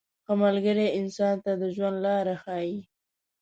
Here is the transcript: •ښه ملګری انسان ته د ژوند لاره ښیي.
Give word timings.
•ښه 0.25 0.33
ملګری 0.43 0.87
انسان 0.99 1.35
ته 1.45 1.51
د 1.61 1.63
ژوند 1.75 1.97
لاره 2.05 2.35
ښیي. 2.43 2.77